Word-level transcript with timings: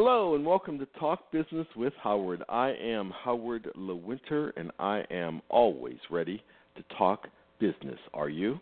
Hello 0.00 0.36
and 0.36 0.46
welcome 0.46 0.78
to 0.78 0.86
Talk 1.00 1.32
Business 1.32 1.66
with 1.74 1.92
Howard. 2.00 2.44
I 2.48 2.68
am 2.68 3.10
Howard 3.24 3.68
Lewinter 3.76 4.52
and 4.56 4.70
I 4.78 5.02
am 5.10 5.42
always 5.48 5.98
ready 6.08 6.40
to 6.76 6.84
talk 6.96 7.26
business. 7.58 7.98
Are 8.14 8.28
you? 8.28 8.60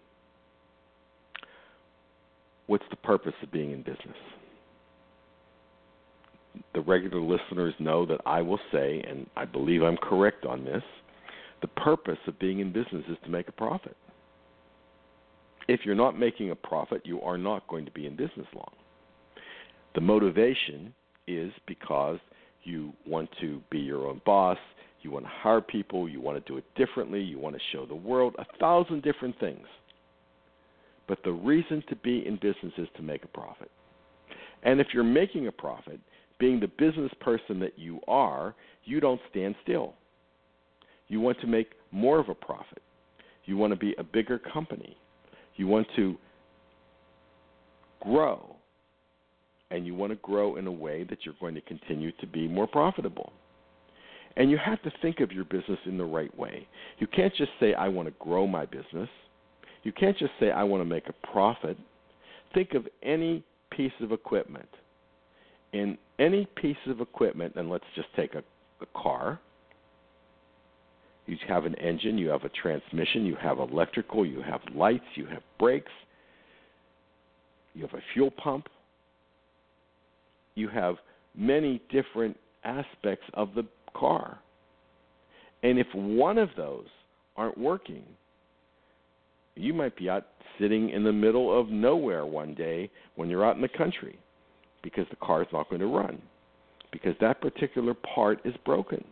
What's 2.69 2.87
the 2.89 2.97
purpose 2.97 3.35
of 3.43 3.53
being 3.53 3.73
in 3.73 3.83
business? 3.83 4.17
The 6.73 6.81
regular 6.81 7.21
listeners 7.21 7.75
know 7.79 8.07
that 8.07 8.23
I 8.25 8.41
will 8.41 8.61
say, 8.73 9.05
and 9.07 9.27
I 9.37 9.45
believe 9.45 9.83
I'm 9.83 9.99
correct 9.99 10.47
on 10.47 10.65
this, 10.65 10.83
the 11.61 11.69
purpose 11.69 12.17
of 12.27 12.39
being 12.39 12.61
in 12.61 12.73
business 12.73 13.05
is 13.11 13.19
to 13.25 13.31
make 13.31 13.49
a 13.49 13.53
profit. 13.53 13.99
If 15.69 15.81
you're 15.85 15.95
not 15.95 16.19
making 16.19 16.51
a 16.51 16.57
profit, 16.57 17.03
you 17.05 17.21
are 17.21 17.37
not 17.37 17.69
going 17.69 17.85
to 17.85 17.91
be 17.93 18.07
in 18.07 18.17
business 18.17 18.47
long. 18.55 18.73
The 19.95 20.01
motivation 20.01 20.95
is 21.27 21.53
because 21.67 22.19
you 22.65 22.93
want 23.07 23.29
to 23.41 23.61
be 23.71 23.79
your 23.79 24.07
own 24.07 24.21
boss, 24.25 24.59
you 25.03 25.11
want 25.11 25.25
to 25.25 25.31
hire 25.31 25.61
people, 25.61 26.09
you 26.09 26.21
want 26.21 26.43
to 26.43 26.53
do 26.53 26.59
it 26.59 26.65
differently, 26.75 27.21
you 27.21 27.39
want 27.39 27.55
to 27.55 27.63
show 27.73 27.87
the 27.87 27.95
world 27.95 28.35
a 28.39 28.59
thousand 28.59 29.03
different 29.03 29.39
things. 29.39 29.67
But 31.07 31.19
the 31.23 31.33
reason 31.33 31.83
to 31.89 31.97
be 31.97 32.27
in 32.27 32.35
business 32.37 32.73
is 32.77 32.89
to 32.97 33.03
make 33.03 33.25
a 33.25 33.29
profit. 33.29 33.71
And 34.65 34.81
if 34.81 34.89
you're 34.93 35.05
making 35.05 35.47
a 35.47 35.53
profit, 35.53 36.01
being 36.39 36.59
the 36.59 36.67
business 36.67 37.13
person 37.21 37.61
that 37.61 37.79
you 37.79 38.01
are, 38.09 38.55
you 38.85 39.01
don't 39.01 39.21
stand 39.31 39.55
still. 39.63 39.95
You 41.09 41.21
want 41.21 41.41
to 41.41 41.47
make 41.47 41.71
more 41.93 42.19
of 42.19 42.29
a 42.29 42.35
profit. 42.35 42.83
You 43.45 43.57
want 43.57 43.73
to 43.73 43.79
be 43.79 43.95
a 43.99 44.03
bigger 44.03 44.39
company. 44.39 44.97
You 45.55 45.69
want 45.69 45.87
to 45.95 46.17
grow 48.01 48.56
and 49.71 49.87
you 49.87 49.95
want 49.95 50.13
to 50.13 50.17
grow 50.17 50.57
in 50.57 50.67
a 50.67 50.73
way 50.73 51.05
that 51.05 51.19
you're 51.25 51.35
going 51.41 51.55
to 51.55 51.61
continue 51.63 52.13
to 52.21 52.27
be 52.27 52.47
more 52.47 52.67
profitable. 52.67 53.33
And 54.37 54.51
you 54.51 54.59
have 54.59 54.83
to 54.83 54.93
think 55.03 55.21
of 55.21 55.33
your 55.33 55.45
business 55.45 55.79
in 55.87 55.97
the 55.97 56.05
right 56.05 56.37
way. 56.39 56.69
You 56.99 57.07
can't 57.07 57.35
just 57.35 57.53
say, 57.59 57.75
I 57.75 57.89
want 57.89 58.07
to 58.09 58.15
grow 58.19 58.47
my 58.47 58.67
business. 58.67 59.09
You 59.83 59.93
can't 59.93 60.17
just 60.17 60.33
say, 60.39 60.51
I 60.51 60.63
want 60.63 60.83
to 60.83 60.85
make 60.85 61.09
a 61.09 61.27
profit. 61.33 61.79
Think 62.55 62.75
of 62.75 62.87
any 63.03 63.43
piece 63.71 63.93
of 64.01 64.13
equipment. 64.13 64.69
In 65.73 65.97
any 66.19 66.47
piece 66.57 66.77
of 66.87 67.01
equipment, 67.01 67.55
and 67.57 67.71
let's 67.71 67.85
just 67.95 68.09
take 68.15 68.35
a, 68.35 68.43
a 68.83 68.87
car, 68.95 69.41
you 71.27 71.37
have 71.49 71.65
an 71.65 71.75
engine, 71.77 72.19
you 72.19 72.29
have 72.29 72.45
a 72.45 72.51
transmission, 72.51 73.27
you 73.27 73.37
have 73.37 73.59
electrical, 73.59 74.25
you 74.25 74.43
have 74.43 74.61
lights, 74.75 75.05
you 75.17 75.27
have 75.27 75.43
brakes, 75.59 75.91
you 77.75 77.83
have 77.83 77.95
a 77.95 78.03
fuel 78.15 78.31
pump, 78.31 78.69
you 80.57 80.69
have 80.69 80.97
many 81.37 81.81
different 81.91 82.37
aspects 82.65 83.25
of 83.35 83.55
the 83.55 83.65
car. 83.95 84.41
And 85.63 85.79
if 85.79 85.87
one 85.95 86.39
of 86.39 86.49
those 86.57 86.87
aren't 87.37 87.57
working, 87.57 88.03
you 89.55 89.73
might 89.73 89.97
be 89.97 90.11
out 90.11 90.27
sitting 90.59 90.91
in 90.91 91.05
the 91.05 91.13
middle 91.13 91.59
of 91.59 91.69
nowhere 91.69 92.27
one 92.27 92.55
day 92.55 92.91
when 93.15 93.31
you're 93.31 93.47
out 93.47 93.57
in 93.57 93.63
the 93.63 93.69
country 93.69 94.19
because 94.83 95.07
the 95.11 95.17
car 95.17 95.43
is 95.43 95.49
not 95.53 95.69
going 95.69 95.81
to 95.81 95.87
run 95.87 96.21
because 96.93 97.15
that 97.21 97.41
particular 97.41 97.95
part 97.95 98.41
is 98.45 98.55
broken. 98.65 99.03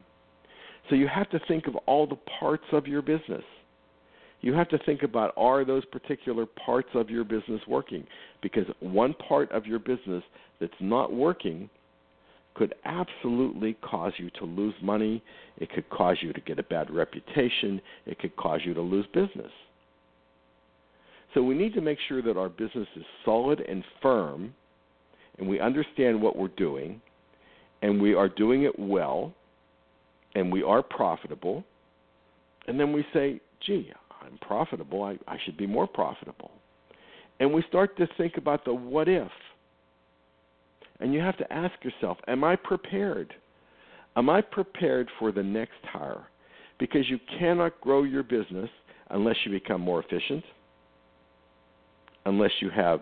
So 0.89 0.97
you 0.97 1.09
have 1.09 1.31
to 1.31 1.41
think 1.49 1.67
of 1.67 1.77
all 1.87 2.07
the 2.07 2.19
parts 2.41 2.65
of 2.73 2.87
your 2.87 3.03
business. 3.03 3.43
You 4.45 4.53
have 4.53 4.69
to 4.69 4.79
think 4.85 5.05
about 5.05 5.33
are 5.39 5.65
those 5.65 5.87
particular 5.87 6.45
parts 6.45 6.91
of 6.93 7.09
your 7.09 7.25
business 7.25 7.63
working? 7.67 8.07
Because 8.43 8.67
one 8.81 9.15
part 9.15 9.51
of 9.53 9.65
your 9.65 9.79
business 9.79 10.23
that's 10.61 10.71
not 10.81 11.15
working 11.15 11.71
could 12.53 12.75
absolutely 12.85 13.73
cause 13.81 14.13
you 14.19 14.29
to 14.39 14.45
lose 14.45 14.75
money. 14.83 15.23
It 15.57 15.71
could 15.71 15.89
cause 15.89 16.19
you 16.21 16.35
to 16.35 16.43
get 16.43 16.59
a 16.59 16.63
bad 16.63 16.91
reputation. 16.91 17.81
It 18.05 18.19
could 18.19 18.37
cause 18.37 18.61
you 18.67 18.75
to 18.75 18.83
lose 18.83 19.07
business. 19.15 19.51
So 21.33 21.43
we 21.43 21.55
need 21.55 21.73
to 21.73 21.81
make 21.81 21.97
sure 22.07 22.21
that 22.21 22.37
our 22.37 22.51
business 22.51 22.87
is 22.97 23.05
solid 23.25 23.61
and 23.61 23.83
firm 24.03 24.55
and 25.39 25.49
we 25.49 25.59
understand 25.59 26.21
what 26.21 26.37
we're 26.37 26.49
doing 26.49 27.01
and 27.81 27.99
we 27.99 28.13
are 28.13 28.29
doing 28.29 28.65
it 28.65 28.79
well 28.79 29.33
and 30.35 30.53
we 30.53 30.63
are 30.63 30.83
profitable. 30.83 31.65
And 32.69 32.79
then 32.79 32.93
we 32.93 33.07
say, 33.15 33.41
gee, 33.67 33.91
I'm 34.25 34.39
profitable. 34.39 35.03
I, 35.03 35.19
I 35.29 35.37
should 35.45 35.57
be 35.57 35.67
more 35.67 35.87
profitable. 35.87 36.51
And 37.41 37.53
we 37.53 37.63
start 37.69 37.97
to 37.99 38.09
think 38.17 38.37
about 38.37 38.65
the 38.65 38.73
what 38.73 39.09
if. 39.09 39.31
And 41.01 41.13
you 41.13 41.21
have 41.21 41.37
to 41.39 41.53
ask 41.53 41.73
yourself, 41.83 42.19
am 42.29 42.45
I 42.45 42.57
prepared? 42.57 43.35
Am 44.17 44.31
I 44.31 44.41
prepared 44.41 45.09
for 45.19 45.33
the 45.33 45.43
next 45.43 45.73
hire? 45.83 46.25
Because 46.79 47.09
you 47.09 47.19
cannot 47.39 47.81
grow 47.81 48.05
your 48.05 48.23
business 48.23 48.71
unless 49.11 49.37
you 49.45 49.51
become 49.51 49.81
more 49.81 50.03
efficient, 50.03 50.45
unless 52.27 52.53
you 52.61 52.71
have 52.71 53.01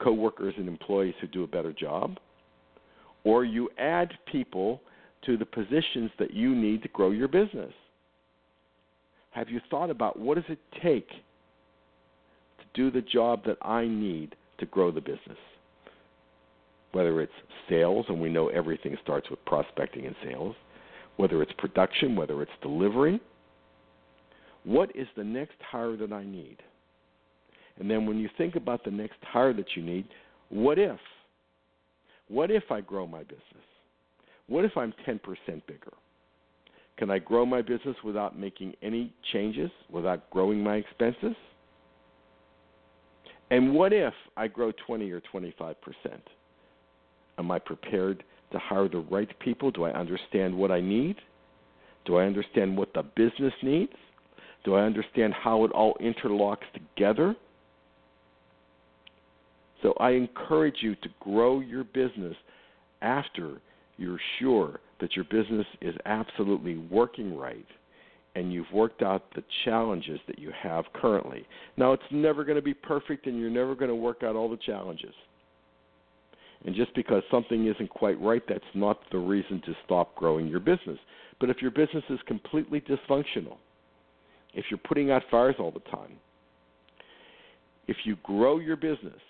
coworkers 0.00 0.54
and 0.56 0.68
employees 0.68 1.14
who 1.20 1.26
do 1.28 1.44
a 1.44 1.46
better 1.46 1.72
job, 1.72 2.18
or 3.24 3.44
you 3.44 3.68
add 3.78 4.12
people 4.30 4.80
to 5.24 5.36
the 5.36 5.44
positions 5.44 6.10
that 6.18 6.32
you 6.32 6.54
need 6.54 6.82
to 6.82 6.88
grow 6.88 7.10
your 7.10 7.28
business. 7.28 7.72
Have 9.40 9.48
you 9.48 9.62
thought 9.70 9.88
about 9.88 10.18
what 10.18 10.34
does 10.34 10.44
it 10.50 10.58
take 10.82 11.08
to 11.08 12.64
do 12.74 12.90
the 12.90 13.00
job 13.00 13.42
that 13.46 13.56
I 13.62 13.86
need 13.86 14.36
to 14.58 14.66
grow 14.66 14.90
the 14.90 15.00
business? 15.00 15.38
Whether 16.92 17.22
it's 17.22 17.32
sales, 17.66 18.04
and 18.10 18.20
we 18.20 18.28
know 18.28 18.48
everything 18.48 18.98
starts 19.02 19.30
with 19.30 19.42
prospecting 19.46 20.04
and 20.04 20.14
sales, 20.22 20.54
whether 21.16 21.42
it's 21.42 21.52
production, 21.56 22.16
whether 22.16 22.42
it's 22.42 22.50
delivery. 22.60 23.18
What 24.64 24.94
is 24.94 25.06
the 25.16 25.24
next 25.24 25.56
hire 25.66 25.96
that 25.96 26.12
I 26.12 26.22
need? 26.22 26.58
And 27.78 27.90
then 27.90 28.04
when 28.04 28.18
you 28.18 28.28
think 28.36 28.56
about 28.56 28.84
the 28.84 28.90
next 28.90 29.16
hire 29.22 29.54
that 29.54 29.74
you 29.74 29.82
need, 29.82 30.06
what 30.50 30.78
if? 30.78 31.00
What 32.28 32.50
if 32.50 32.64
I 32.70 32.82
grow 32.82 33.06
my 33.06 33.22
business? 33.22 33.64
What 34.48 34.66
if 34.66 34.76
I'm 34.76 34.92
10% 35.08 35.18
bigger? 35.66 35.94
Can 37.00 37.10
I 37.10 37.18
grow 37.18 37.46
my 37.46 37.62
business 37.62 37.96
without 38.04 38.38
making 38.38 38.74
any 38.82 39.10
changes, 39.32 39.70
without 39.90 40.28
growing 40.28 40.62
my 40.62 40.76
expenses? 40.76 41.34
And 43.50 43.74
what 43.74 43.94
if 43.94 44.12
I 44.36 44.48
grow 44.48 44.70
20 44.86 45.10
or 45.10 45.22
25%? 45.32 45.74
Am 47.38 47.50
I 47.50 47.58
prepared 47.58 48.22
to 48.52 48.58
hire 48.58 48.86
the 48.86 48.98
right 48.98 49.30
people? 49.40 49.70
Do 49.70 49.84
I 49.84 49.92
understand 49.92 50.54
what 50.54 50.70
I 50.70 50.82
need? 50.82 51.16
Do 52.04 52.16
I 52.16 52.26
understand 52.26 52.76
what 52.76 52.92
the 52.92 53.02
business 53.02 53.54
needs? 53.62 53.94
Do 54.64 54.74
I 54.74 54.82
understand 54.82 55.32
how 55.32 55.64
it 55.64 55.72
all 55.72 55.96
interlocks 56.02 56.68
together? 56.74 57.34
So 59.80 59.94
I 59.98 60.10
encourage 60.10 60.76
you 60.82 60.96
to 60.96 61.08
grow 61.18 61.60
your 61.60 61.84
business 61.84 62.36
after 63.00 63.62
you're 63.96 64.20
sure 64.38 64.80
that 65.00 65.16
your 65.16 65.24
business 65.24 65.66
is 65.80 65.94
absolutely 66.04 66.76
working 66.76 67.36
right 67.36 67.66
and 68.36 68.52
you've 68.52 68.70
worked 68.72 69.02
out 69.02 69.24
the 69.34 69.42
challenges 69.64 70.20
that 70.26 70.38
you 70.38 70.52
have 70.62 70.84
currently. 70.94 71.44
Now, 71.76 71.92
it's 71.92 72.02
never 72.10 72.44
going 72.44 72.56
to 72.56 72.62
be 72.62 72.74
perfect 72.74 73.26
and 73.26 73.38
you're 73.38 73.50
never 73.50 73.74
going 73.74 73.88
to 73.88 73.94
work 73.94 74.22
out 74.22 74.36
all 74.36 74.48
the 74.48 74.56
challenges. 74.58 75.14
And 76.64 76.74
just 76.74 76.94
because 76.94 77.22
something 77.30 77.66
isn't 77.66 77.90
quite 77.90 78.20
right, 78.20 78.42
that's 78.48 78.62
not 78.74 79.00
the 79.10 79.18
reason 79.18 79.62
to 79.64 79.74
stop 79.84 80.14
growing 80.14 80.46
your 80.46 80.60
business. 80.60 80.98
But 81.40 81.50
if 81.50 81.62
your 81.62 81.70
business 81.70 82.04
is 82.10 82.20
completely 82.26 82.82
dysfunctional, 82.82 83.56
if 84.54 84.66
you're 84.70 84.78
putting 84.78 85.10
out 85.10 85.22
fires 85.30 85.56
all 85.58 85.70
the 85.70 85.80
time, 85.90 86.12
if 87.88 87.96
you 88.04 88.16
grow 88.22 88.58
your 88.58 88.76
business 88.76 89.20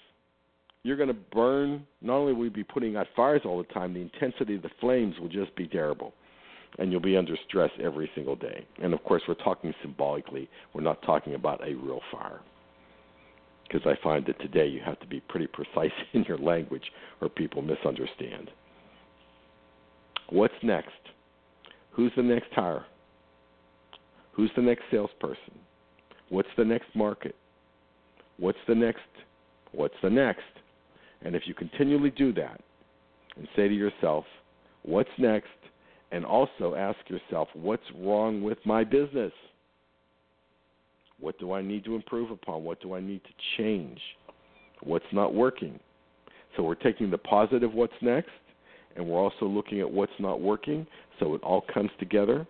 you're 0.83 0.97
going 0.97 1.09
to 1.09 1.15
burn. 1.15 1.87
Not 2.01 2.17
only 2.17 2.33
will 2.33 2.45
you 2.45 2.51
be 2.51 2.65
putting 2.65 2.97
out 2.97 3.07
fires 3.15 3.43
all 3.45 3.59
the 3.59 3.73
time, 3.73 3.95
the 3.95 4.01
intensity 4.01 4.57
of 4.57 4.63
the 4.63 4.71
flames 4.81 5.19
will 5.19 5.29
just 5.29 5.55
be 5.57 5.67
terrible, 5.67 6.15
and 6.79 6.91
you'll 6.91 7.01
be 7.01 7.17
under 7.17 7.37
stress 7.49 7.71
every 7.83 8.11
single 8.15 8.37
day. 8.37 8.67
And 8.83 8.95
of 8.95 9.03
course, 9.05 9.23
we're 9.29 9.35
talking 9.35 9.75
symbolically. 9.83 10.49
We're 10.73 10.83
not 10.83 11.03
talking 11.03 11.35
about 11.35 11.61
a 11.67 11.75
real 11.75 12.01
fire, 12.11 12.41
because 13.65 13.87
I 13.87 14.03
find 14.03 14.25
that 14.27 14.41
today 14.41 14.67
you 14.67 14.81
have 14.85 15.01
to 15.01 15.07
be 15.07 15.21
pretty 15.21 15.47
precise 15.47 15.93
in 16.13 16.25
your 16.25 16.39
language, 16.39 16.85
or 17.21 17.29
people 17.29 17.63
misunderstand. 17.63 18.51
What's 20.31 20.55
next? 20.63 20.91
Who's 21.91 22.13
the 22.17 22.23
next 22.23 22.53
hire? 22.53 22.87
Who's 24.33 24.51
the 24.55 24.63
next 24.63 24.85
salesperson? 24.91 25.59
What's 26.31 26.49
the 26.57 26.65
next 26.65 26.87
market? 26.95 27.35
What's 28.39 28.59
the 28.69 28.75
next? 28.77 29.01
What's 29.73 29.95
the 30.03 30.09
next? 30.09 30.41
And 31.23 31.35
if 31.35 31.43
you 31.47 31.55
continually 31.55 32.11
do 32.11 32.33
that 32.35 32.61
and 33.37 33.47
say 33.55 33.69
to 33.69 33.75
yourself, 33.75 34.25
what's 34.83 35.11
next? 35.19 35.49
And 36.13 36.25
also 36.25 36.75
ask 36.75 36.99
yourself, 37.09 37.49
what's 37.55 37.83
wrong 37.99 38.43
with 38.43 38.59
my 38.65 38.83
business? 38.83 39.33
What 41.21 41.39
do 41.39 41.53
I 41.53 41.63
need 41.63 41.85
to 41.85 41.95
improve 41.95 42.31
upon? 42.31 42.65
What 42.65 42.81
do 42.81 42.95
I 42.95 43.01
need 43.01 43.23
to 43.25 43.31
change? 43.57 44.01
What's 44.83 45.05
not 45.13 45.35
working? 45.35 45.79
So 46.57 46.63
we're 46.63 46.75
taking 46.75 47.11
the 47.11 47.19
positive 47.19 47.73
what's 47.73 47.93
next, 48.01 48.31
and 48.97 49.07
we're 49.07 49.21
also 49.21 49.47
looking 49.47 49.81
at 49.81 49.91
what's 49.91 50.13
not 50.19 50.41
working, 50.41 50.87
so 51.21 51.35
it 51.35 51.43
all 51.43 51.65
comes 51.73 51.91
together, 52.01 52.47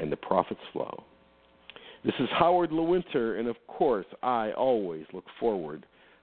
and 0.00 0.10
the 0.10 0.16
profits 0.16 0.60
flow. 0.72 1.04
This 2.04 2.14
is 2.18 2.28
Howard 2.32 2.70
Lewinter, 2.70 3.38
and 3.38 3.46
of 3.46 3.56
course, 3.68 4.06
I 4.22 4.50
always 4.52 5.04
look 5.12 5.26
forward 5.38 5.86